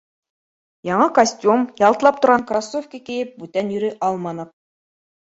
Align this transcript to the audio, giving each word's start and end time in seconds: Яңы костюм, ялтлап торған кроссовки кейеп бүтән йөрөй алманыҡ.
Яңы 0.89 1.05
костюм, 1.19 1.67
ялтлап 1.85 2.19
торған 2.25 2.49
кроссовки 2.55 3.05
кейеп 3.13 3.39
бүтән 3.45 3.73
йөрөй 3.79 3.97
алманыҡ. 4.13 4.57